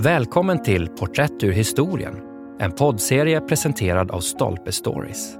Välkommen 0.00 0.62
till 0.62 0.88
Porträtt 0.88 1.42
ur 1.42 1.52
historien, 1.52 2.14
en 2.60 2.72
poddserie 2.72 3.40
presenterad 3.40 4.10
av 4.10 4.20
Stolpe 4.20 4.72
Stories. 4.72 5.36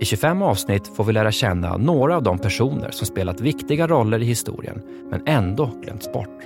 I 0.00 0.04
25 0.04 0.42
avsnitt 0.42 0.86
får 0.96 1.04
vi 1.04 1.12
lära 1.12 1.32
känna 1.32 1.76
några 1.76 2.16
av 2.16 2.22
de 2.22 2.38
personer 2.38 2.90
som 2.90 3.06
spelat 3.06 3.40
viktiga 3.40 3.86
roller 3.86 4.22
i 4.22 4.24
historien, 4.24 4.82
men 5.10 5.22
ändå 5.26 5.66
glömts 5.82 6.12
bort. 6.12 6.42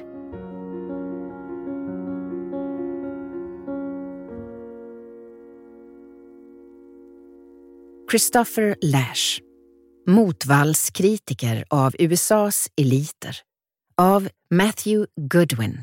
Christopher 8.10 8.76
Lash, 8.82 9.40
motvallskritiker 10.06 11.64
av 11.70 11.94
USAs 11.98 12.68
eliter, 12.76 13.36
av 13.96 14.28
Matthew 14.50 15.06
Goodwin. 15.16 15.78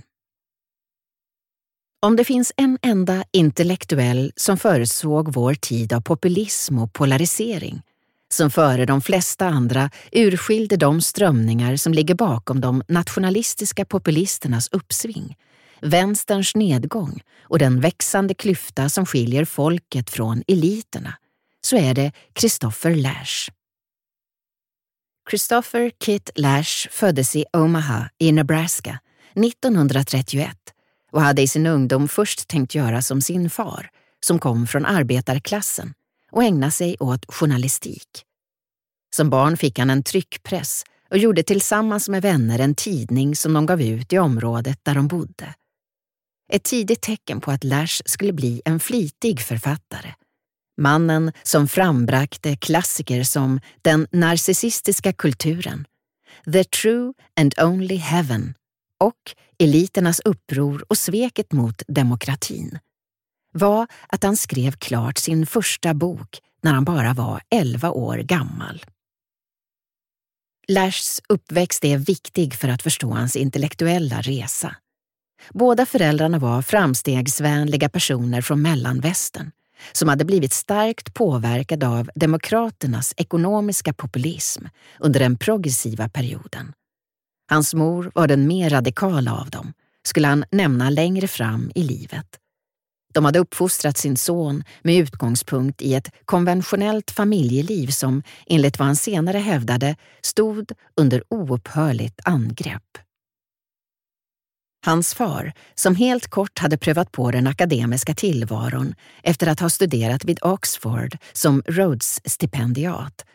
Om 2.06 2.16
det 2.16 2.24
finns 2.24 2.54
en 2.58 2.78
enda 2.82 3.24
intellektuell 3.32 4.32
som 4.36 4.58
förutsåg 4.58 5.34
vår 5.34 5.54
tid 5.54 5.94
av 5.94 6.02
populism 6.02 6.80
och 6.80 6.94
polarisering, 6.94 7.82
som 8.34 8.52
före 8.52 8.86
de 8.86 9.02
flesta 9.02 9.48
andra 9.48 9.90
urskilde 10.12 10.78
de 10.78 11.02
strömningar 11.02 11.76
som 11.76 11.94
ligger 11.94 12.16
bakom 12.16 12.62
de 12.62 12.84
nationalistiska 12.88 13.86
populisternas 13.86 14.70
uppsving, 14.72 15.36
vänsterns 15.82 16.56
nedgång 16.56 17.22
och 17.44 17.60
den 17.60 17.80
växande 17.80 18.34
klyfta 18.34 18.90
som 18.90 19.06
skiljer 19.06 19.46
folket 19.46 20.10
från 20.10 20.44
eliterna, 20.48 21.14
så 21.62 21.78
är 21.78 21.94
det 21.94 22.12
Christopher 22.40 22.96
Lash. 22.96 23.52
Christopher 25.30 25.92
Kit 26.06 26.30
Lash 26.36 26.90
föddes 26.92 27.36
i 27.36 27.46
Omaha 27.54 28.10
i 28.18 28.32
Nebraska 28.32 29.00
1931 29.36 30.71
och 31.12 31.22
hade 31.22 31.42
i 31.42 31.48
sin 31.48 31.68
ungdom 31.68 32.08
först 32.08 32.48
tänkt 32.48 32.76
göra 32.76 33.02
som 33.02 33.22
sin 33.22 33.50
far, 33.50 33.90
som 34.26 34.40
kom 34.40 34.68
från 34.68 34.86
arbetarklassen, 34.86 35.94
och 36.32 36.44
ägna 36.44 36.72
sig 36.72 36.98
åt 37.00 37.26
journalistik. 37.34 38.26
Som 39.16 39.30
barn 39.30 39.58
fick 39.58 39.80
han 39.80 39.90
en 39.90 40.04
tryckpress 40.04 40.84
och 41.10 41.18
gjorde 41.18 41.44
tillsammans 41.44 42.10
med 42.10 42.22
vänner 42.22 42.60
en 42.60 42.76
tidning 42.76 43.36
som 43.36 43.54
de 43.54 43.66
gav 43.66 43.82
ut 43.82 44.14
i 44.14 44.20
området 44.20 44.80
där 44.84 44.96
de 44.96 45.08
bodde. 45.08 45.54
Ett 46.54 46.64
tidigt 46.64 47.02
tecken 47.02 47.42
på 47.42 47.52
att 47.52 47.64
Lash 47.64 48.02
skulle 48.06 48.34
bli 48.34 48.62
en 48.66 48.80
flitig 48.80 49.42
författare. 49.42 50.14
Mannen 50.78 51.32
som 51.44 51.68
frambrakte 51.68 52.56
klassiker 52.56 53.24
som 53.24 53.60
Den 53.82 54.08
narcissistiska 54.12 55.14
kulturen, 55.14 55.86
The 56.54 56.64
True 56.64 57.14
and 57.40 57.54
Only 57.60 57.96
Heaven 57.96 58.54
och 59.02 59.36
eliternas 59.60 60.20
uppror 60.26 60.86
och 60.88 60.98
sveket 60.98 61.52
mot 61.52 61.84
demokratin 61.88 62.80
var 63.54 63.88
att 64.08 64.24
han 64.24 64.38
skrev 64.38 64.72
klart 64.72 65.18
sin 65.18 65.46
första 65.46 65.94
bok 65.94 66.40
när 66.62 66.74
han 66.74 66.84
bara 66.86 67.14
var 67.14 67.42
11 67.50 67.92
år 67.92 68.18
gammal. 68.18 68.86
Lashs 70.68 71.22
uppväxt 71.30 71.86
är 71.86 71.98
viktig 71.98 72.54
för 72.56 72.68
att 72.68 72.82
förstå 72.82 73.12
hans 73.12 73.36
intellektuella 73.36 74.22
resa. 74.22 74.76
Båda 75.54 75.86
föräldrarna 75.86 76.40
var 76.40 76.62
framstegsvänliga 76.62 77.90
personer 77.90 78.42
från 78.42 78.62
mellanvästern 78.62 79.52
som 79.92 80.10
hade 80.10 80.26
blivit 80.26 80.54
starkt 80.54 81.14
påverkade 81.14 81.88
av 81.88 82.10
demokraternas 82.16 83.14
ekonomiska 83.18 83.94
populism 83.94 84.66
under 85.00 85.20
den 85.20 85.38
progressiva 85.38 86.10
perioden. 86.10 86.74
Hans 87.52 87.74
mor 87.74 88.12
var 88.16 88.28
den 88.28 88.48
mer 88.48 88.70
radikala 88.70 89.36
av 89.36 89.50
dem, 89.50 89.74
skulle 90.04 90.28
han 90.28 90.46
nämna 90.52 90.90
längre 90.90 91.28
fram 91.28 91.72
i 91.76 91.84
livet. 91.84 92.26
De 93.14 93.26
hade 93.26 93.40
uppfostrat 93.40 93.98
sin 93.98 94.18
son 94.18 94.64
med 94.82 94.96
utgångspunkt 94.96 95.82
i 95.82 95.94
ett 95.94 96.10
konventionellt 96.26 97.12
familjeliv 97.12 97.88
som, 97.88 98.24
enligt 98.48 98.80
vad 98.80 98.86
han 98.86 98.96
senare 98.96 99.38
hävdade, 99.38 99.96
stod 100.22 100.72
under 100.96 101.24
oupphörligt 101.30 102.20
angrepp. 102.26 102.98
Hans 104.86 105.14
far, 105.14 105.54
som 105.76 105.96
helt 105.96 106.28
kort 106.28 106.60
hade 106.60 106.78
prövat 106.78 107.12
på 107.12 107.32
den 107.32 107.48
akademiska 107.48 108.14
tillvaron 108.14 108.96
efter 109.24 109.48
att 109.48 109.60
ha 109.60 109.70
studerat 109.70 110.26
vid 110.26 110.40
Oxford 110.42 111.18
som 111.34 111.62
Rhodes-stipendiat, 111.62 113.26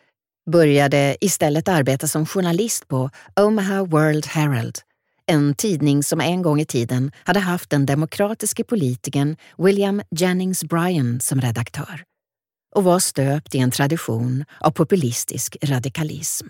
började 0.51 1.17
istället 1.21 1.69
arbeta 1.69 2.09
som 2.09 2.27
journalist 2.27 2.89
på 2.89 3.11
Omaha 3.41 3.85
World 3.85 4.27
Herald, 4.27 4.79
en 5.27 5.55
tidning 5.55 6.03
som 6.03 6.21
en 6.21 6.43
gång 6.43 6.61
i 6.61 6.65
tiden 6.65 7.13
hade 7.25 7.41
haft 7.41 7.71
den 7.71 7.87
demokratiske 7.87 8.65
politikern 8.65 9.37
William 9.59 10.03
Jennings 10.11 10.65
Bryan 10.65 11.21
som 11.21 11.41
redaktör 11.41 12.05
och 12.75 12.85
var 12.85 12.99
stöpt 12.99 13.55
i 13.55 13.59
en 13.59 13.71
tradition 13.71 14.45
av 14.61 14.71
populistisk 14.71 15.57
radikalism. 15.63 16.47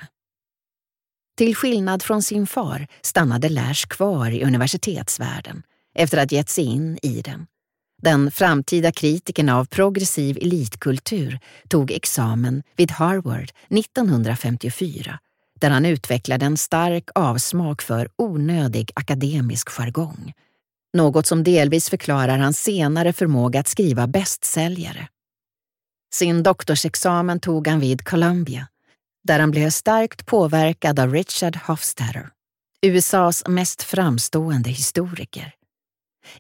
Till 1.37 1.57
skillnad 1.57 2.03
från 2.03 2.23
sin 2.23 2.47
far 2.47 2.87
stannade 3.03 3.49
Lash 3.49 3.87
kvar 3.87 4.31
i 4.31 4.45
universitetsvärlden 4.45 5.63
efter 5.95 6.19
att 6.19 6.33
gett 6.33 6.49
sig 6.49 6.65
in 6.65 6.99
i 7.03 7.23
den 7.23 7.47
den 8.03 8.31
framtida 8.31 8.93
kritiken 8.93 9.49
av 9.49 9.65
progressiv 9.65 10.37
elitkultur 10.37 11.39
tog 11.69 11.91
examen 11.91 12.63
vid 12.77 12.91
Harvard 12.91 13.51
1954 13.69 15.19
där 15.61 15.71
han 15.71 15.87
utvecklade 15.87 16.47
en 16.47 16.57
stark 16.57 17.09
avsmak 17.15 17.83
för 17.83 18.09
onödig 18.17 18.91
akademisk 18.95 19.69
jargong. 19.69 20.33
Något 20.93 21.27
som 21.27 21.45
delvis 21.45 21.91
förklarar 21.91 22.39
hans 22.39 22.63
senare 22.63 23.13
förmåga 23.13 23.61
att 23.61 23.69
skriva 23.69 24.07
bästsäljare. 24.07 25.09
Sin 26.15 26.43
doktorsexamen 26.43 27.41
tog 27.41 27.69
han 27.69 27.81
vid 27.81 28.05
Columbia 28.05 28.69
där 29.25 29.41
han 29.41 29.51
blev 29.51 29.71
starkt 29.71 30.27
påverkad 30.27 31.01
av 31.01 31.13
Richard 31.13 31.57
Hofstadter, 31.57 32.31
USAs 32.83 33.45
mest 33.49 33.83
framstående 33.83 34.71
historiker. 34.71 35.55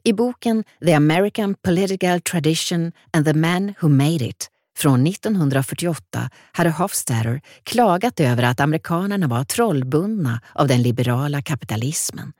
I 0.05 0.13
boken 0.13 0.65
The 0.85 0.93
American 0.93 1.55
Political 1.55 2.21
Tradition 2.21 2.93
and 3.13 3.27
the 3.27 3.35
Man 3.35 3.75
Who 3.81 3.89
Made 3.89 4.25
It 4.25 4.51
från 4.77 5.07
1948 5.07 6.31
hade 6.53 6.71
Hofstadter 6.71 7.41
klagat 7.63 8.21
över 8.21 8.43
att 8.43 8.61
amerikanerna 8.61 9.27
var 9.27 9.45
trollbundna 9.45 10.41
av 10.55 10.69
den 10.69 10.83
liberala 10.83 11.43
kapitalismen. 11.43 12.33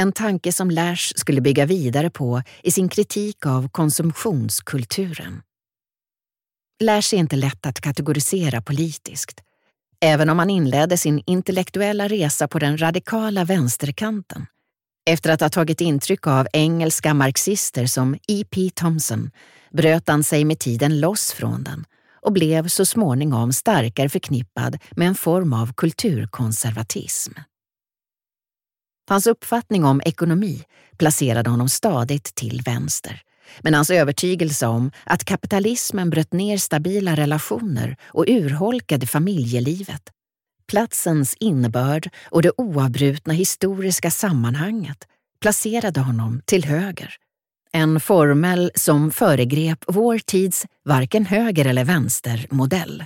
En 0.00 0.12
tanke 0.12 0.52
som 0.52 0.70
Lash 0.70 1.12
skulle 1.16 1.40
bygga 1.40 1.66
vidare 1.66 2.10
på 2.10 2.42
i 2.62 2.70
sin 2.70 2.88
kritik 2.88 3.46
av 3.46 3.68
konsumtionskulturen. 3.68 5.42
Lash 6.82 7.14
är 7.14 7.18
inte 7.18 7.36
lätt 7.36 7.66
att 7.66 7.80
kategorisera 7.80 8.62
politiskt. 8.62 9.40
Även 10.00 10.30
om 10.30 10.38
han 10.38 10.50
inledde 10.50 10.96
sin 10.96 11.22
intellektuella 11.26 12.08
resa 12.08 12.48
på 12.48 12.58
den 12.58 12.78
radikala 12.78 13.44
vänsterkanten 13.44 14.46
efter 15.06 15.30
att 15.30 15.40
ha 15.40 15.48
tagit 15.48 15.80
intryck 15.80 16.26
av 16.26 16.46
engelska 16.52 17.14
marxister 17.14 17.86
som 17.86 18.14
E.P. 18.28 18.70
Thompson 18.74 19.30
bröt 19.70 20.08
han 20.08 20.24
sig 20.24 20.44
med 20.44 20.58
tiden 20.58 21.00
loss 21.00 21.32
från 21.32 21.64
den 21.64 21.84
och 22.22 22.32
blev 22.32 22.68
så 22.68 22.86
småningom 22.86 23.52
starkare 23.52 24.08
förknippad 24.08 24.78
med 24.90 25.08
en 25.08 25.14
form 25.14 25.52
av 25.52 25.72
kulturkonservatism. 25.72 27.32
Hans 29.08 29.26
uppfattning 29.26 29.84
om 29.84 30.02
ekonomi 30.04 30.64
placerade 30.98 31.50
honom 31.50 31.68
stadigt 31.68 32.34
till 32.34 32.62
vänster, 32.64 33.22
men 33.60 33.74
hans 33.74 33.90
övertygelse 33.90 34.66
om 34.66 34.90
att 35.04 35.24
kapitalismen 35.24 36.10
bröt 36.10 36.32
ner 36.32 36.58
stabila 36.58 37.14
relationer 37.16 37.96
och 38.04 38.24
urholkade 38.28 39.06
familjelivet 39.06 40.02
platsens 40.72 41.36
innebörd 41.40 42.08
och 42.24 42.42
det 42.42 42.52
oavbrutna 42.56 43.34
historiska 43.34 44.10
sammanhanget 44.10 44.98
placerade 45.40 46.00
honom 46.00 46.42
till 46.44 46.64
höger. 46.64 47.14
En 47.72 48.00
formel 48.00 48.70
som 48.74 49.10
föregrep 49.10 49.84
vår 49.86 50.18
tids 50.18 50.66
varken 50.84 51.26
höger 51.26 51.64
eller 51.64 51.84
vänstermodell. 51.84 53.04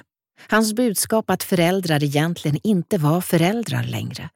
Hans 0.49 0.73
budskap 0.75 1.31
att 1.31 1.43
föräldrar 1.43 2.05
egentligen 2.05 2.58
inte 2.62 2.99
var 2.99 3.20
föräldrar 3.20 3.82
längre, 3.82 4.29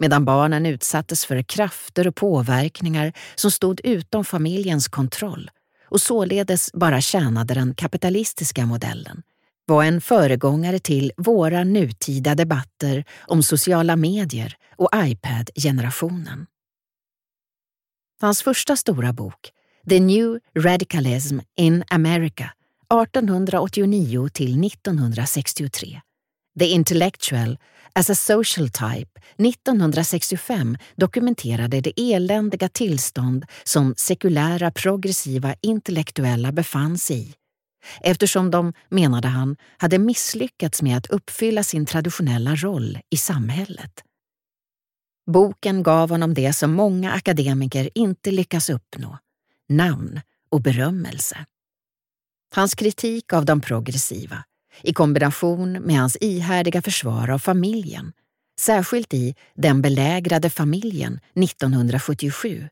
medan 0.00 0.24
barnen 0.24 0.66
utsattes 0.66 1.26
för 1.26 1.42
krafter 1.42 2.08
och 2.08 2.14
påverkningar 2.14 3.12
som 3.34 3.50
stod 3.50 3.80
utom 3.84 4.24
familjens 4.24 4.88
kontroll 4.88 5.50
och 5.84 6.00
således 6.00 6.72
bara 6.72 7.00
tjänade 7.00 7.54
den 7.54 7.74
kapitalistiska 7.74 8.66
modellen 8.66 9.22
var 9.68 9.84
en 9.84 10.00
föregångare 10.00 10.78
till 10.78 11.12
våra 11.16 11.64
nutida 11.64 12.34
debatter 12.34 13.04
om 13.26 13.42
sociala 13.42 13.96
medier 13.96 14.56
och 14.76 14.90
iPad-generationen. 14.94 16.46
Hans 18.20 18.42
första 18.42 18.76
stora 18.76 19.12
bok, 19.12 19.52
The 19.88 20.00
New 20.00 20.40
Radicalism 20.58 21.38
in 21.56 21.84
America 21.90 22.52
1889 23.02 24.28
till 24.28 24.66
1963, 24.66 26.00
The 26.58 26.66
Intellectual 26.66 27.58
As 27.92 28.10
a 28.10 28.14
Social 28.14 28.68
Type 28.68 29.20
1965 29.48 30.76
dokumenterade 30.96 31.80
det 31.80 32.00
eländiga 32.00 32.68
tillstånd 32.68 33.44
som 33.64 33.94
sekulära 33.96 34.70
progressiva 34.70 35.54
intellektuella 35.62 36.52
befann 36.52 36.98
sig 36.98 37.20
i 37.20 37.34
eftersom 38.00 38.50
de, 38.50 38.72
menade 38.88 39.28
han, 39.28 39.56
hade 39.76 39.98
misslyckats 39.98 40.82
med 40.82 40.96
att 40.96 41.06
uppfylla 41.06 41.62
sin 41.62 41.86
traditionella 41.86 42.54
roll 42.54 42.98
i 43.10 43.16
samhället. 43.16 44.04
Boken 45.26 45.82
gav 45.82 46.10
honom 46.10 46.34
det 46.34 46.52
som 46.52 46.72
många 46.72 47.12
akademiker 47.12 47.90
inte 47.94 48.30
lyckas 48.30 48.70
uppnå, 48.70 49.18
namn 49.68 50.20
och 50.50 50.62
berömmelse. 50.62 51.46
Hans 52.54 52.74
kritik 52.74 53.32
av 53.32 53.44
de 53.44 53.60
progressiva, 53.60 54.44
i 54.82 54.92
kombination 54.92 55.72
med 55.72 55.96
hans 55.96 56.16
ihärdiga 56.20 56.82
försvar 56.82 57.30
av 57.30 57.38
familjen, 57.38 58.12
särskilt 58.60 59.14
i 59.14 59.34
Den 59.54 59.82
belägrade 59.82 60.50
familjen 60.50 61.20
1977, 61.34 62.68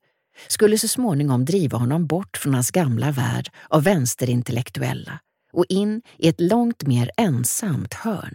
skulle 0.49 0.79
så 0.79 0.89
småningom 0.89 1.45
driva 1.45 1.79
honom 1.79 2.07
bort 2.07 2.37
från 2.37 2.55
hans 2.55 2.71
gamla 2.71 3.11
värld 3.11 3.51
av 3.69 3.83
vänsterintellektuella 3.83 5.19
och 5.53 5.65
in 5.69 6.03
i 6.19 6.29
ett 6.29 6.41
långt 6.41 6.87
mer 6.87 7.11
ensamt 7.17 7.95
hörn. 7.95 8.35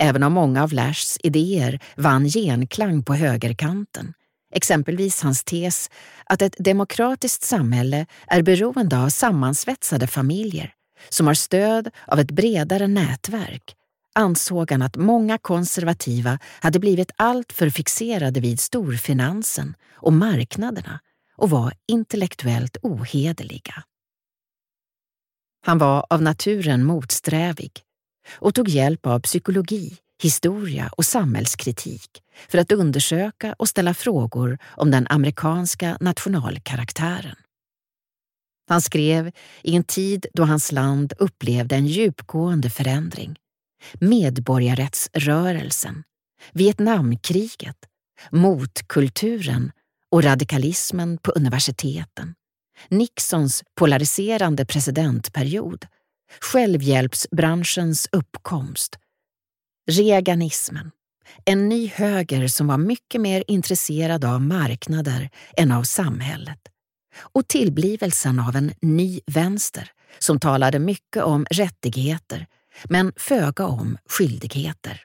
Även 0.00 0.22
om 0.22 0.32
många 0.32 0.62
av 0.62 0.72
Lashs 0.72 1.18
idéer 1.22 1.80
vann 1.96 2.28
genklang 2.28 3.02
på 3.02 3.14
högerkanten, 3.14 4.14
exempelvis 4.54 5.22
hans 5.22 5.44
tes 5.44 5.90
att 6.24 6.42
ett 6.42 6.54
demokratiskt 6.58 7.42
samhälle 7.42 8.06
är 8.26 8.42
beroende 8.42 8.98
av 8.98 9.08
sammansvetsade 9.08 10.06
familjer 10.06 10.74
som 11.08 11.26
har 11.26 11.34
stöd 11.34 11.90
av 12.06 12.20
ett 12.20 12.30
bredare 12.30 12.86
nätverk, 12.86 13.74
ansåg 14.14 14.70
han 14.70 14.82
att 14.82 14.96
många 14.96 15.38
konservativa 15.38 16.38
hade 16.60 16.78
blivit 16.78 17.10
alltför 17.16 17.70
fixerade 17.70 18.40
vid 18.40 18.60
storfinansen 18.60 19.74
och 19.92 20.12
marknaderna 20.12 21.00
och 21.36 21.50
var 21.50 21.72
intellektuellt 21.86 22.76
ohederliga. 22.82 23.84
Han 25.62 25.78
var 25.78 26.06
av 26.10 26.22
naturen 26.22 26.84
motsträvig 26.84 27.72
och 28.38 28.54
tog 28.54 28.68
hjälp 28.68 29.06
av 29.06 29.20
psykologi, 29.20 29.96
historia 30.22 30.90
och 30.96 31.06
samhällskritik 31.06 32.22
för 32.48 32.58
att 32.58 32.72
undersöka 32.72 33.54
och 33.58 33.68
ställa 33.68 33.94
frågor 33.94 34.58
om 34.64 34.90
den 34.90 35.06
amerikanska 35.10 35.96
nationalkaraktären. 36.00 37.36
Han 38.68 38.80
skrev 38.80 39.32
i 39.62 39.76
en 39.76 39.84
tid 39.84 40.26
då 40.34 40.44
hans 40.44 40.72
land 40.72 41.12
upplevde 41.18 41.76
en 41.76 41.86
djupgående 41.86 42.70
förändring. 42.70 43.36
Medborgarrättsrörelsen, 44.00 46.02
Vietnamkriget, 46.52 47.76
motkulturen 48.30 49.72
och 50.10 50.24
radikalismen 50.24 51.18
på 51.18 51.30
universiteten, 51.30 52.34
Nixons 52.88 53.64
polariserande 53.74 54.66
presidentperiod, 54.66 55.86
självhjälpsbranschens 56.40 58.08
uppkomst, 58.12 58.96
reaganismen, 59.90 60.90
en 61.44 61.68
ny 61.68 61.88
höger 61.88 62.48
som 62.48 62.66
var 62.66 62.78
mycket 62.78 63.20
mer 63.20 63.44
intresserad 63.46 64.24
av 64.24 64.40
marknader 64.40 65.30
än 65.56 65.72
av 65.72 65.82
samhället. 65.82 66.58
Och 67.16 67.48
tillblivelsen 67.48 68.40
av 68.40 68.56
en 68.56 68.72
ny 68.82 69.20
vänster 69.26 69.90
som 70.18 70.40
talade 70.40 70.78
mycket 70.78 71.22
om 71.22 71.46
rättigheter 71.50 72.46
men 72.84 73.12
föga 73.16 73.66
om 73.66 73.98
skyldigheter. 74.08 75.02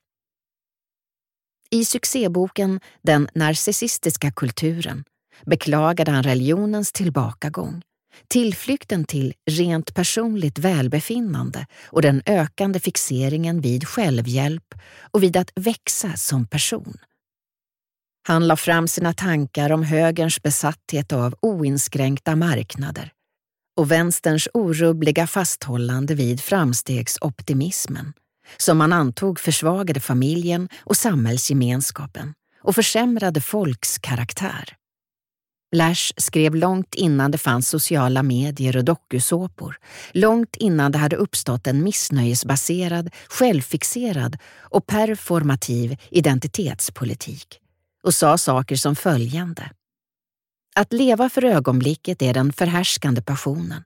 I 1.70 1.86
succéboken 1.86 2.80
Den 3.02 3.30
narcissistiska 3.34 4.32
kulturen 4.32 5.04
beklagade 5.46 6.12
han 6.12 6.24
religionens 6.24 6.92
tillbakagång, 6.92 7.82
tillflykten 8.28 9.06
till 9.06 9.34
rent 9.52 9.94
personligt 9.94 10.60
välbefinnande 10.60 11.66
och 11.86 12.02
den 12.02 12.22
ökande 12.26 12.80
fixeringen 12.80 13.62
vid 13.62 13.88
självhjälp 13.88 14.74
och 15.12 15.24
vid 15.24 15.38
att 15.38 15.52
växa 15.56 16.16
som 16.16 16.48
person. 16.48 16.98
Han 18.28 18.48
la 18.48 18.56
fram 18.56 18.88
sina 18.88 19.14
tankar 19.14 19.72
om 19.72 19.84
högerns 19.84 20.42
besatthet 20.42 21.14
av 21.14 21.36
oinskränkta 21.42 22.36
marknader 22.36 23.12
och 23.76 23.92
vänsterns 23.92 24.48
orubbliga 24.54 25.28
fasthållande 25.28 26.16
vid 26.16 26.42
framstegsoptimismen 26.42 28.14
som 28.58 28.78
man 28.78 28.94
antog 28.94 29.40
försvagade 29.40 30.00
familjen 30.00 30.70
och 30.80 30.98
samhällsgemenskapen 30.98 32.34
och 32.64 32.76
försämrade 32.76 33.42
folks 33.42 33.98
karaktär. 33.98 34.76
Lash 35.76 36.14
skrev 36.18 36.56
långt 36.56 36.96
innan 36.96 37.32
det 37.32 37.38
fanns 37.38 37.70
sociala 37.70 38.24
medier 38.24 38.78
och 38.78 38.86
dokusåpor, 38.86 39.78
långt 40.12 40.56
innan 40.56 40.92
det 40.92 40.98
hade 40.98 41.16
uppstått 41.16 41.68
en 41.68 41.84
missnöjesbaserad, 41.84 43.10
självfixerad 43.28 44.38
och 44.58 44.88
performativ 44.88 45.98
identitetspolitik 46.10 47.60
och 48.04 48.14
sa 48.14 48.38
saker 48.38 48.76
som 48.76 48.96
följande. 48.96 49.70
Att 50.80 50.94
leva 50.94 51.30
för 51.30 51.46
ögonblicket 51.46 52.22
är 52.22 52.34
den 52.34 52.54
förhärskande 52.54 53.22
passionen. 53.22 53.84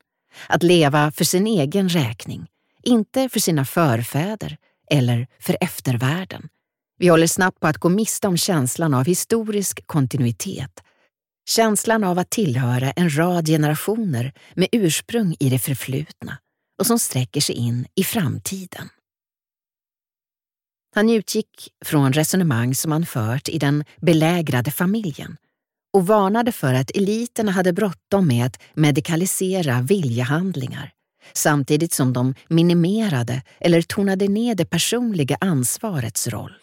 Att 0.48 0.64
leva 0.64 1.12
för 1.12 1.26
sin 1.26 1.48
egen 1.48 1.90
räkning, 1.90 2.48
inte 2.84 3.30
för 3.30 3.40
sina 3.40 3.66
förfäder 3.66 4.58
eller 4.92 5.28
för 5.40 5.58
eftervärlden. 5.62 6.50
Vi 6.98 7.08
håller 7.08 7.28
snabbt 7.28 7.60
på 7.60 7.68
att 7.68 7.78
gå 7.78 7.90
miste 7.90 8.28
om 8.28 8.38
känslan 8.38 8.94
av 8.94 9.06
historisk 9.06 9.88
kontinuitet. 9.88 10.84
Känslan 11.50 12.04
av 12.04 12.20
att 12.20 12.30
tillhöra 12.30 12.92
en 12.92 13.18
rad 13.18 13.48
generationer 13.48 14.34
med 14.56 14.68
ursprung 14.72 15.36
i 15.40 15.50
det 15.50 15.60
förflutna 15.60 16.38
och 16.80 16.86
som 16.86 17.00
sträcker 17.00 17.42
sig 17.42 17.56
in 17.56 17.88
i 17.96 18.04
framtiden. 18.04 18.90
Han 20.96 21.10
utgick 21.10 21.70
från 21.86 22.14
resonemang 22.14 22.76
som 22.76 22.92
han 22.92 23.06
fört 23.06 23.50
i 23.50 23.58
den 23.58 23.84
belägrade 24.02 24.72
familjen 24.72 25.38
och 25.94 26.08
varnade 26.08 26.52
för 26.52 26.74
att 26.74 26.92
eliterna 26.92 27.52
hade 27.52 27.74
bråttom 27.74 28.28
med 28.28 28.46
att 28.46 28.62
medikalisera 28.74 29.82
viljehandlingar 29.82 30.94
samtidigt 31.34 31.94
som 31.94 32.14
de 32.14 32.36
minimerade 32.48 33.42
eller 33.60 33.82
tonade 33.82 34.28
ner 34.28 34.56
det 34.56 34.66
personliga 34.66 35.38
ansvarets 35.42 36.28
roll. 36.28 36.56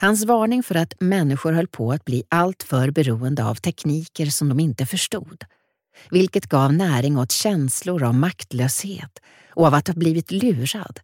Hans 0.00 0.24
varning 0.24 0.62
för 0.62 0.74
att 0.74 0.94
människor 1.00 1.52
höll 1.52 1.68
på 1.68 1.92
att 1.92 2.04
bli 2.04 2.22
alltför 2.28 2.90
beroende 2.90 3.44
av 3.44 3.54
tekniker 3.54 4.26
som 4.26 4.48
de 4.48 4.60
inte 4.60 4.86
förstod, 4.86 5.44
vilket 6.10 6.46
gav 6.46 6.72
näring 6.72 7.18
åt 7.18 7.32
känslor 7.32 8.02
av 8.02 8.14
maktlöshet 8.14 9.18
och 9.54 9.66
av 9.66 9.74
att 9.74 9.88
ha 9.88 9.94
blivit 9.94 10.30
lurad, 10.30 11.00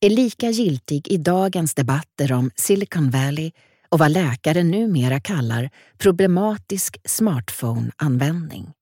är 0.00 0.10
lika 0.10 0.50
giltig 0.50 1.08
i 1.08 1.16
dagens 1.16 1.74
debatter 1.74 2.32
om 2.32 2.50
Silicon 2.56 3.10
Valley 3.10 3.52
och 3.90 3.98
vad 3.98 4.10
läkare 4.10 4.62
numera 4.62 5.20
kallar 5.20 5.70
problematisk 5.98 6.96
smartphone-användning. 7.04 8.72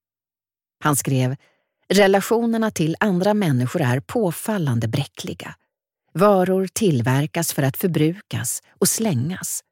Han 0.83 0.95
skrev 0.95 1.35
Relationerna 1.93 2.71
till 2.71 2.95
andra 2.99 3.33
människor 3.33 3.81
är 3.81 3.99
påfallande 3.99 4.87
bräckliga. 4.87 5.55
Varor 6.13 6.67
tillverkas 6.73 7.53
för 7.53 7.63
att 7.63 7.77
förbrukas 7.77 8.63
och 8.79 8.87
slängas. 8.87 9.63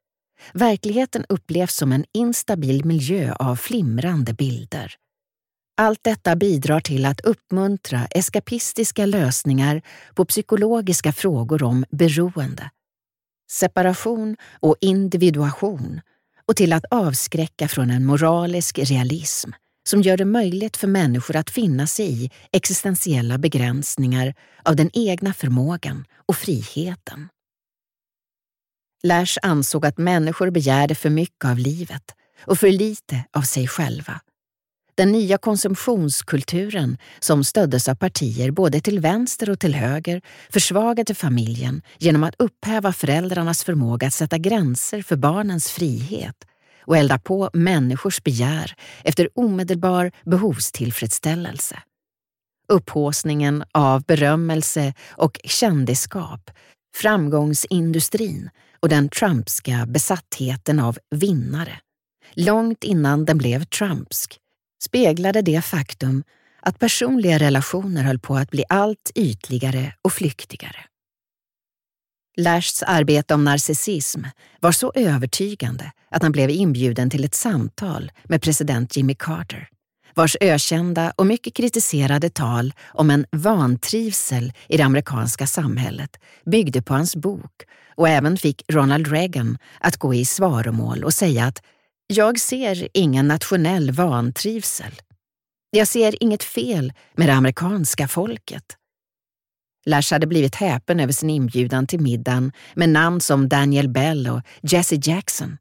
Verkligheten 0.53 1.25
upplevs 1.29 1.75
som 1.75 1.91
en 1.91 2.05
instabil 2.13 2.85
miljö 2.85 3.33
av 3.33 3.55
flimrande 3.55 4.33
bilder. 4.33 4.95
Allt 5.77 6.03
detta 6.03 6.35
bidrar 6.35 6.79
till 6.79 7.05
att 7.05 7.21
uppmuntra 7.21 8.07
eskapistiska 8.11 9.05
lösningar 9.05 9.81
på 10.15 10.25
psykologiska 10.25 11.13
frågor 11.13 11.63
om 11.63 11.85
beroende, 11.89 12.69
separation 13.51 14.37
och 14.59 14.75
individuation 14.81 16.01
och 16.45 16.55
till 16.55 16.73
att 16.73 16.85
avskräcka 16.91 17.67
från 17.67 17.89
en 17.89 18.05
moralisk 18.05 18.79
realism 18.79 19.51
som 19.89 20.01
gör 20.01 20.17
det 20.17 20.25
möjligt 20.25 20.77
för 20.77 20.87
människor 20.87 21.35
att 21.35 21.49
finna 21.49 21.87
sig 21.87 22.23
i 22.23 22.31
existentiella 22.51 23.37
begränsningar 23.37 24.33
av 24.63 24.75
den 24.75 24.89
egna 24.93 25.33
förmågan 25.33 26.05
och 26.25 26.35
friheten. 26.35 27.29
Lash 29.03 29.37
ansåg 29.41 29.85
att 29.85 29.97
människor 29.97 30.49
begärde 30.49 30.95
för 30.95 31.09
mycket 31.09 31.45
av 31.45 31.57
livet 31.57 32.03
och 32.45 32.59
för 32.59 32.71
lite 32.71 33.23
av 33.31 33.41
sig 33.41 33.67
själva. 33.67 34.21
Den 34.97 35.11
nya 35.11 35.37
konsumtionskulturen, 35.37 36.97
som 37.19 37.43
stöddes 37.43 37.87
av 37.87 37.95
partier 37.95 38.51
både 38.51 38.81
till 38.81 38.99
vänster 38.99 39.49
och 39.49 39.59
till 39.59 39.75
höger, 39.75 40.21
försvagade 40.49 41.15
familjen 41.15 41.81
genom 41.99 42.23
att 42.23 42.35
upphäva 42.39 42.93
föräldrarnas 42.93 43.63
förmåga 43.63 44.07
att 44.07 44.13
sätta 44.13 44.37
gränser 44.37 45.01
för 45.01 45.15
barnens 45.15 45.71
frihet 45.71 46.35
och 46.85 46.97
elda 46.97 47.19
på 47.19 47.49
människors 47.53 48.23
begär 48.23 48.73
efter 49.03 49.29
omedelbar 49.33 50.11
behovstillfredsställelse. 50.25 51.79
Upphåsningen 52.67 53.63
av 53.71 54.03
berömmelse 54.03 54.93
och 55.09 55.39
kändisskap, 55.43 56.51
framgångsindustrin 56.95 58.49
och 58.79 58.89
den 58.89 59.09
Trumpska 59.09 59.85
besattheten 59.87 60.79
av 60.79 60.97
vinnare, 61.15 61.79
långt 62.33 62.83
innan 62.83 63.25
den 63.25 63.37
blev 63.37 63.65
Trumpsk, 63.65 64.39
speglade 64.83 65.41
det 65.41 65.61
faktum 65.61 66.23
att 66.61 66.79
personliga 66.79 67.37
relationer 67.37 68.03
höll 68.03 68.19
på 68.19 68.35
att 68.35 68.51
bli 68.51 68.63
allt 68.69 69.11
ytligare 69.15 69.93
och 70.01 70.13
flyktigare. 70.13 70.85
Lashs 72.37 72.83
arbete 72.83 73.33
om 73.33 73.43
narcissism 73.43 74.23
var 74.59 74.71
så 74.71 74.91
övertygande 74.95 75.91
att 76.11 76.23
han 76.23 76.31
blev 76.31 76.49
inbjuden 76.49 77.09
till 77.09 77.23
ett 77.23 77.35
samtal 77.35 78.11
med 78.23 78.41
president 78.41 78.97
Jimmy 78.97 79.15
Carter, 79.15 79.69
vars 80.15 80.37
ökända 80.41 81.13
och 81.15 81.25
mycket 81.25 81.53
kritiserade 81.53 82.29
tal 82.29 82.73
om 82.87 83.09
en 83.09 83.25
vantrivsel 83.31 84.53
i 84.67 84.77
det 84.77 84.83
amerikanska 84.83 85.47
samhället 85.47 86.17
byggde 86.45 86.81
på 86.81 86.93
hans 86.93 87.15
bok 87.15 87.63
och 87.95 88.09
även 88.09 88.37
fick 88.37 88.63
Ronald 88.67 89.07
Reagan 89.07 89.57
att 89.79 89.97
gå 89.97 90.13
i 90.13 90.25
svaromål 90.25 91.03
och 91.03 91.13
säga 91.13 91.45
att 91.45 91.61
“jag 92.07 92.39
ser 92.39 92.87
ingen 92.93 93.27
nationell 93.27 93.91
vantrivsel. 93.91 94.93
Jag 95.71 95.87
ser 95.87 96.23
inget 96.23 96.43
fel 96.43 96.93
med 97.15 97.27
det 97.27 97.33
amerikanska 97.33 98.07
folket.” 98.07 98.63
Lash 99.85 100.13
hade 100.13 100.27
blivit 100.27 100.55
häpen 100.55 100.99
över 100.99 101.13
sin 101.13 101.29
inbjudan 101.29 101.87
till 101.87 101.99
middagen 101.99 102.51
med 102.73 102.89
namn 102.89 103.21
som 103.21 103.49
Daniel 103.49 103.89
Bell 103.89 104.27
och 104.27 104.41
Jesse 104.61 104.99
Jackson. 105.03 105.57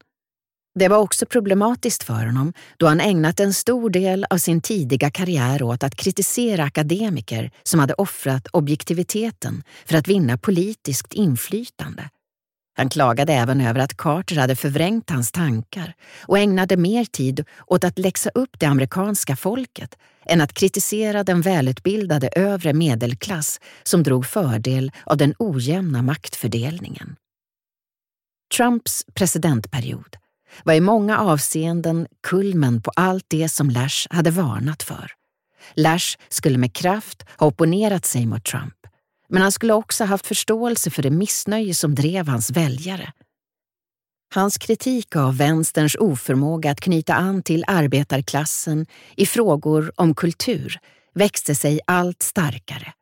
Det 0.78 0.88
var 0.88 0.98
också 0.98 1.26
problematiskt 1.26 2.02
för 2.02 2.26
honom 2.26 2.52
då 2.76 2.86
han 2.86 3.00
ägnat 3.00 3.40
en 3.40 3.54
stor 3.54 3.90
del 3.90 4.26
av 4.30 4.38
sin 4.38 4.60
tidiga 4.60 5.10
karriär 5.10 5.62
åt 5.62 5.82
att 5.82 5.96
kritisera 5.96 6.64
akademiker 6.64 7.50
som 7.62 7.80
hade 7.80 7.94
offrat 7.94 8.46
objektiviteten 8.46 9.62
för 9.84 9.96
att 9.96 10.08
vinna 10.08 10.38
politiskt 10.38 11.14
inflytande. 11.14 12.10
Han 12.76 12.88
klagade 12.88 13.33
även 13.33 13.61
över 13.61 13.80
att 13.80 13.97
Carter 13.97 14.37
hade 14.37 14.56
förvrängt 14.56 15.11
hans 15.11 15.33
tankar 15.33 15.95
och 16.21 16.38
ägnade 16.38 16.76
mer 16.76 17.04
tid 17.04 17.45
åt 17.66 17.85
att 17.85 17.99
läxa 17.99 18.30
upp 18.35 18.59
det 18.59 18.66
amerikanska 18.66 19.37
folket 19.37 19.99
än 20.26 20.40
att 20.40 20.52
kritisera 20.52 21.25
den 21.25 21.40
välutbildade 21.40 22.28
övre 22.28 22.73
medelklass 22.73 23.61
som 23.83 24.02
drog 24.02 24.26
fördel 24.26 24.92
av 25.04 25.16
den 25.16 25.35
ojämna 25.38 26.02
maktfördelningen. 26.02 27.16
Trumps 28.56 29.04
presidentperiod 29.14 30.16
var 30.64 30.75
i 30.75 30.80
många 30.80 31.18
avseenden 31.18 32.06
kulmen 32.23 32.83
på 32.83 32.92
allt 32.97 33.25
det 33.28 33.49
som 33.49 33.71
Lash 33.71 34.06
hade 34.11 34.30
varnat 34.30 34.83
för. 34.83 35.12
Lash 35.75 36.18
skulle 36.28 36.59
med 36.59 36.75
kraft 36.75 37.25
ha 37.37 37.47
opponerat 37.47 38.04
sig 38.04 38.26
mot 38.26 38.45
Trump, 38.45 38.85
men 39.28 39.42
han 39.42 39.52
skulle 39.52 39.73
också 39.73 40.04
haft 40.04 40.26
förståelse 40.26 40.90
för 40.90 41.02
det 41.02 41.11
missnöje 41.11 41.75
som 41.75 41.95
drev 41.95 42.28
hans 42.28 42.50
väljare. 42.50 43.12
Hans 44.35 44.59
kritik 44.59 45.16
av 45.16 45.37
vänsterns 45.37 45.97
oförmåga 46.00 46.71
att 46.71 46.80
knyta 46.80 47.14
an 47.14 47.42
till 47.42 47.64
arbetarklassen 47.66 48.87
i 49.16 49.26
frågor 49.26 49.92
om 49.97 50.14
kultur 50.14 50.78
växte 51.14 51.54
sig 51.54 51.80
allt 51.87 52.23
starkare 52.23 52.92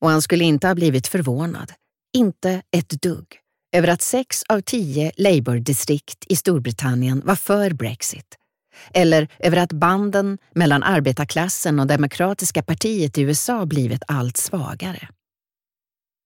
och 0.00 0.10
han 0.10 0.22
skulle 0.22 0.44
inte 0.44 0.66
ha 0.66 0.74
blivit 0.74 1.06
förvånad, 1.06 1.72
inte 2.16 2.62
ett 2.70 3.02
dugg, 3.02 3.26
över 3.76 3.88
att 3.88 4.02
sex 4.02 4.42
av 4.48 4.60
tio 4.60 5.12
Labour-distrikt 5.16 6.24
i 6.28 6.36
Storbritannien 6.36 7.22
var 7.24 7.36
för 7.36 7.70
Brexit 7.70 8.38
eller 8.94 9.28
över 9.38 9.56
att 9.56 9.72
banden 9.72 10.38
mellan 10.54 10.82
arbetarklassen 10.82 11.80
och 11.80 11.86
Demokratiska 11.86 12.62
partiet 12.62 13.18
i 13.18 13.22
USA 13.22 13.66
blivit 13.66 14.02
allt 14.08 14.36
svagare. 14.36 15.08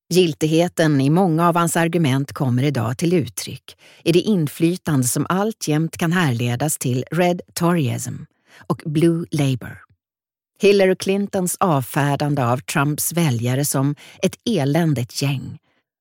Giltigheten 0.09 1.01
i 1.01 1.11
många 1.11 1.49
av 1.49 1.57
hans 1.57 1.77
argument 1.77 2.33
kommer 2.33 2.63
idag 2.63 2.99
till 2.99 3.13
uttryck 3.15 3.77
i 4.05 4.13
det 4.13 4.21
inflytande 4.21 5.07
som 5.07 5.27
alltjämt 5.29 5.97
kan 5.97 6.13
härledas 6.13 6.79
till 6.79 7.05
Red 7.11 7.41
Toryism 7.55 8.15
och 8.67 8.83
Blue 8.85 9.27
Labour. 9.31 9.79
Hillary 10.61 10.97
Clintons 10.97 11.57
avfärdande 11.61 12.45
av 12.45 12.59
Trumps 12.59 13.13
väljare 13.13 13.65
som 13.65 13.95
ett 14.23 14.35
eländigt 14.45 15.23
gäng 15.23 15.59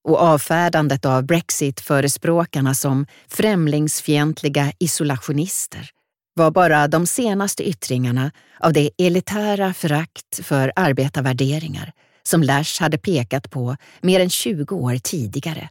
och 0.07 0.19
avfärdandet 0.19 1.05
av 1.05 1.23
Brexit-förespråkarna 1.23 2.73
som 2.73 3.05
främlingsfientliga 3.27 4.71
isolationister 4.79 5.89
var 6.33 6.51
bara 6.51 6.87
de 6.87 7.05
senaste 7.05 7.69
yttringarna 7.69 8.31
av 8.59 8.73
det 8.73 8.89
elitära 8.97 9.73
förakt 9.73 10.39
för 10.45 10.71
arbetarvärderingar 10.75 11.93
som 12.27 12.43
Lash 12.43 12.81
hade 12.81 12.97
pekat 12.97 13.49
på 13.51 13.75
mer 14.01 14.19
än 14.19 14.29
20 14.29 14.75
år 14.75 14.97
tidigare 14.97 15.69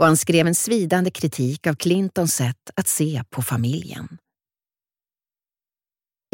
och 0.00 0.06
han 0.06 0.16
skrev 0.16 0.46
en 0.46 0.54
svidande 0.54 1.10
kritik 1.10 1.66
av 1.66 1.74
Clintons 1.74 2.34
sätt 2.34 2.70
att 2.76 2.88
se 2.88 3.22
på 3.30 3.42
familjen. 3.42 4.18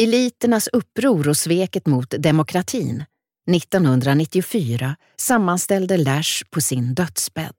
Eliternas 0.03 0.69
uppror 0.69 1.29
och 1.29 1.37
sveket 1.37 1.87
mot 1.87 2.15
demokratin 2.19 3.05
1994 3.51 4.97
sammanställde 5.17 5.97
Lash 5.97 6.45
på 6.51 6.61
sin 6.61 6.95
dödsbädd. 6.95 7.57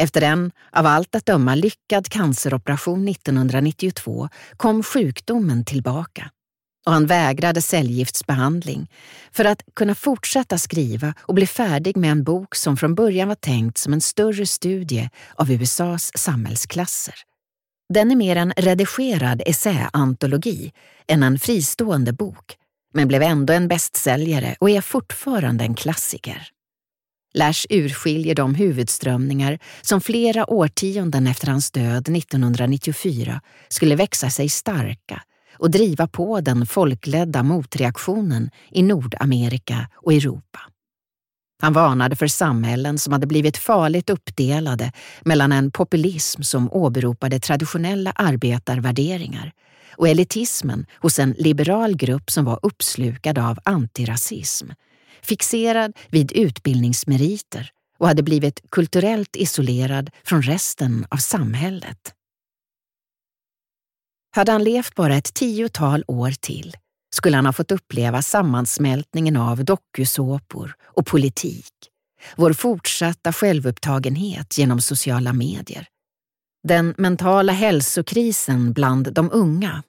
Efter 0.00 0.22
en, 0.22 0.52
av 0.72 0.86
allt 0.86 1.14
att 1.14 1.26
döma 1.26 1.54
lyckad 1.54 2.08
canceroperation 2.08 3.08
1992 3.08 4.28
kom 4.56 4.82
sjukdomen 4.82 5.64
tillbaka 5.64 6.30
och 6.84 6.92
han 6.92 7.06
vägrade 7.06 7.62
cellgiftsbehandling 7.62 8.90
för 9.32 9.44
att 9.44 9.62
kunna 9.76 9.94
fortsätta 9.94 10.58
skriva 10.58 11.14
och 11.20 11.34
bli 11.34 11.46
färdig 11.46 11.96
med 11.96 12.10
en 12.10 12.24
bok 12.24 12.54
som 12.54 12.76
från 12.76 12.94
början 12.94 13.28
var 13.28 13.34
tänkt 13.34 13.78
som 13.78 13.92
en 13.92 14.00
större 14.00 14.46
studie 14.46 15.10
av 15.34 15.52
USAs 15.52 16.10
samhällsklasser. 16.18 17.14
Den 17.94 18.10
är 18.10 18.16
mer 18.16 18.36
en 18.36 18.52
redigerad 18.56 19.42
essäantologi 19.46 20.72
än 21.06 21.22
en 21.22 21.38
fristående 21.38 22.12
bok, 22.12 22.56
men 22.94 23.08
blev 23.08 23.22
ändå 23.22 23.52
en 23.52 23.68
bästsäljare 23.68 24.56
och 24.60 24.70
är 24.70 24.80
fortfarande 24.80 25.64
en 25.64 25.74
klassiker. 25.74 26.48
Lash 27.34 27.66
urskiljer 27.70 28.34
de 28.34 28.54
huvudströmningar 28.54 29.58
som 29.82 30.00
flera 30.00 30.50
årtionden 30.50 31.26
efter 31.26 31.46
hans 31.46 31.70
död 31.70 32.08
1994 32.08 33.40
skulle 33.68 33.96
växa 33.96 34.30
sig 34.30 34.48
starka 34.48 35.22
och 35.54 35.70
driva 35.70 36.06
på 36.06 36.40
den 36.40 36.66
folkledda 36.66 37.42
motreaktionen 37.42 38.50
i 38.70 38.82
Nordamerika 38.82 39.88
och 39.94 40.12
Europa. 40.12 40.60
Han 41.62 41.72
varnade 41.72 42.16
för 42.16 42.26
samhällen 42.26 42.98
som 42.98 43.12
hade 43.12 43.26
blivit 43.26 43.56
farligt 43.56 44.10
uppdelade 44.10 44.92
mellan 45.24 45.52
en 45.52 45.70
populism 45.70 46.42
som 46.42 46.72
åberopade 46.72 47.40
traditionella 47.40 48.10
arbetarvärderingar 48.10 49.52
och 49.96 50.08
elitismen 50.08 50.86
hos 51.00 51.18
en 51.18 51.34
liberal 51.38 51.96
grupp 51.96 52.30
som 52.30 52.44
var 52.44 52.58
uppslukad 52.62 53.38
av 53.38 53.58
antirasism, 53.64 54.68
fixerad 55.22 55.92
vid 56.10 56.32
utbildningsmeriter 56.32 57.70
och 57.98 58.08
hade 58.08 58.22
blivit 58.22 58.60
kulturellt 58.70 59.36
isolerad 59.36 60.10
från 60.24 60.42
resten 60.42 61.06
av 61.08 61.16
samhället. 61.16 62.14
Hade 64.36 64.52
han 64.52 64.64
levt 64.64 64.94
bara 64.94 65.16
ett 65.16 65.34
tiotal 65.34 66.04
år 66.06 66.30
till 66.40 66.76
skulle 67.14 67.36
han 67.36 67.46
ha 67.46 67.52
fått 67.52 67.72
uppleva 67.72 68.22
sammansmältningen 68.22 69.36
av 69.36 69.64
dokusåpor 69.64 70.74
och 70.84 71.06
politik, 71.06 71.72
vår 72.36 72.52
fortsatta 72.52 73.32
självupptagenhet 73.32 74.58
genom 74.58 74.80
sociala 74.80 75.32
medier, 75.32 75.86
den 76.68 76.94
mentala 76.98 77.52
hälsokrisen 77.52 78.72
bland 78.72 79.12
de 79.12 79.30
unga, 79.32 79.82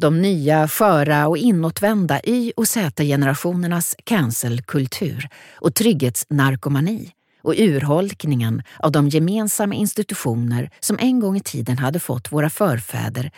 de 0.00 0.22
nya, 0.22 0.68
sköra 0.68 1.28
och 1.28 1.38
inåtvända 1.38 2.20
Y 2.24 2.52
och 2.56 2.68
Z-generationernas 2.68 3.96
cancelkultur 4.04 5.28
och 5.54 5.74
trygghetsnarkomani 5.74 7.12
och 7.42 7.54
urholkningen 7.56 8.62
av 8.78 8.92
de 8.92 9.08
gemensamma 9.08 9.74
institutioner 9.74 10.70
som 10.80 10.98
en 11.00 11.20
gång 11.20 11.36
i 11.36 11.40
tiden 11.40 11.78
hade 11.78 12.00
fått 12.00 12.32
våra 12.32 12.50
förfäder 12.50 13.30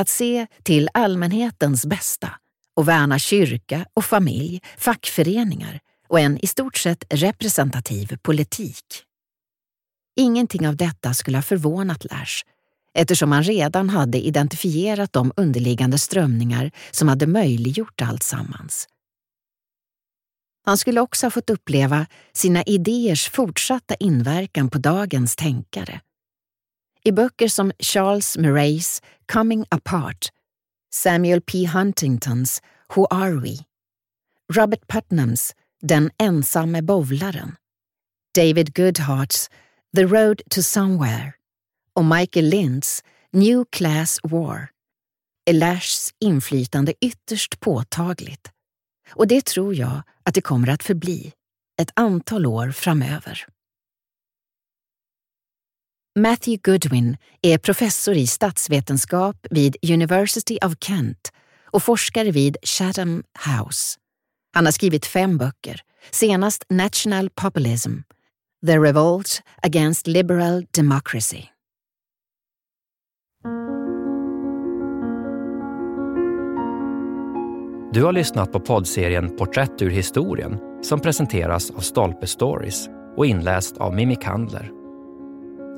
att 0.00 0.08
se 0.08 0.46
till 0.62 0.88
allmänhetens 0.94 1.86
bästa 1.86 2.30
och 2.76 2.88
värna 2.88 3.18
kyrka 3.18 3.86
och 3.94 4.04
familj, 4.04 4.60
fackföreningar 4.78 5.80
och 6.08 6.20
en 6.20 6.38
i 6.38 6.46
stort 6.46 6.76
sett 6.76 7.04
representativ 7.10 8.16
politik. 8.22 8.84
Ingenting 10.16 10.68
av 10.68 10.76
detta 10.76 11.14
skulle 11.14 11.36
ha 11.36 11.42
förvånat 11.42 12.04
Lash 12.04 12.44
eftersom 12.94 13.32
han 13.32 13.42
redan 13.42 13.90
hade 13.90 14.18
identifierat 14.18 15.12
de 15.12 15.32
underliggande 15.36 15.98
strömningar 15.98 16.70
som 16.90 17.08
hade 17.08 17.26
möjliggjort 17.26 18.02
allt 18.02 18.22
sammans. 18.22 18.88
Han 20.64 20.78
skulle 20.78 21.00
också 21.00 21.26
ha 21.26 21.30
fått 21.30 21.50
uppleva 21.50 22.06
sina 22.32 22.62
idéers 22.62 23.28
fortsatta 23.28 23.94
inverkan 23.94 24.70
på 24.70 24.78
dagens 24.78 25.36
tänkare 25.36 26.00
i 27.04 27.12
böcker 27.12 27.48
som 27.48 27.72
Charles 27.78 28.38
Murrays 28.38 29.02
Coming 29.30 29.64
Apart, 29.70 30.32
Samuel 30.90 31.40
P. 31.40 31.64
Huntingtons 31.64 32.60
Who 32.94 33.06
Are 33.12 33.36
We, 33.36 33.58
Robert 34.48 34.88
Putnams 34.88 35.54
Den 35.80 36.10
ensamme 36.18 36.82
bowlaren, 36.82 37.56
David 38.34 38.74
Goodharts 38.74 39.48
The 39.94 40.06
Road 40.06 40.42
to 40.50 40.62
Somewhere 40.62 41.34
och 41.94 42.04
Michael 42.04 42.44
Linds 42.44 43.04
New 43.32 43.64
Class 43.70 44.18
War 44.22 44.70
är 45.46 45.52
Lashs 45.52 46.14
inflytande 46.20 46.94
ytterst 47.00 47.60
påtagligt. 47.60 48.50
Och 49.12 49.26
det 49.26 49.46
tror 49.46 49.74
jag 49.74 50.02
att 50.22 50.34
det 50.34 50.42
kommer 50.42 50.68
att 50.68 50.82
förbli 50.82 51.32
ett 51.80 51.90
antal 51.94 52.46
år 52.46 52.70
framöver. 52.70 53.46
Matthew 56.18 56.60
Goodwin 56.62 57.16
är 57.42 57.58
professor 57.58 58.14
i 58.14 58.26
statsvetenskap 58.26 59.46
vid 59.50 59.76
University 59.82 60.58
of 60.62 60.72
Kent 60.80 61.32
och 61.64 61.82
forskare 61.82 62.30
vid 62.30 62.56
Chatham 62.62 63.22
House. 63.46 63.98
Han 64.54 64.64
har 64.64 64.72
skrivit 64.72 65.06
fem 65.06 65.38
böcker, 65.38 65.80
senast 66.10 66.64
National 66.68 67.30
Populism, 67.30 67.92
The 68.66 68.78
Revolt 68.78 69.42
Against 69.62 70.06
Liberal 70.06 70.66
Democracy. 70.70 71.42
Du 77.92 78.04
har 78.04 78.12
lyssnat 78.12 78.52
på 78.52 78.60
poddserien 78.60 79.36
Porträtt 79.36 79.82
ur 79.82 79.90
historien 79.90 80.58
som 80.82 81.00
presenteras 81.00 81.70
av 81.70 81.80
Stolpe 81.80 82.26
Stories 82.26 82.88
och 83.16 83.26
inläst 83.26 83.76
av 83.76 83.94
Mimmi 83.94 84.16
Kandler. 84.16 84.79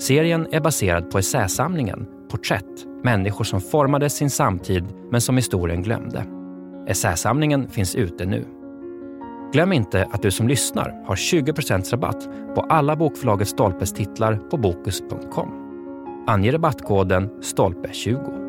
Serien 0.02 0.46
är 0.52 0.60
baserad 0.60 1.10
på 1.10 1.18
essäsamlingen 1.18 2.06
Porträtt, 2.30 2.86
människor 3.02 3.44
som 3.44 3.60
formade 3.60 4.10
sin 4.10 4.30
samtid 4.30 4.84
men 5.10 5.20
som 5.20 5.36
historien 5.36 5.82
glömde. 5.82 6.24
Essäsamlingen 6.88 7.68
finns 7.68 7.94
ute 7.94 8.26
nu. 8.26 8.44
Glöm 9.52 9.72
inte 9.72 10.08
att 10.10 10.22
du 10.22 10.30
som 10.30 10.48
lyssnar 10.48 11.04
har 11.06 11.14
20% 11.14 11.90
rabatt 11.90 12.28
på 12.54 12.60
alla 12.60 12.96
bokförlaget 12.96 13.48
Stolpes 13.48 13.92
titlar 13.92 14.36
på 14.36 14.56
Bokus.com. 14.56 15.48
Ange 16.26 16.52
rabattkoden 16.52 17.30
STOLPE20. 17.40 18.41